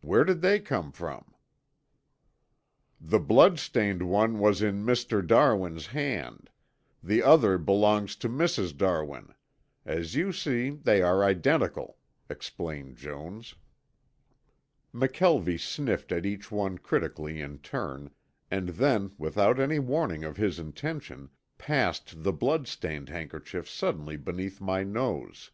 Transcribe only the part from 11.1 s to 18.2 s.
identical," explained Jones. McKelvie sniffed at each one critically in turn,